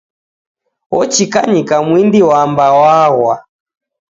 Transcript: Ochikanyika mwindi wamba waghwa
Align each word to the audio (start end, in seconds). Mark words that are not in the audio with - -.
Ochikanyika 0.99 1.75
mwindi 1.87 2.19
wamba 2.29 2.65
waghwa 2.79 3.35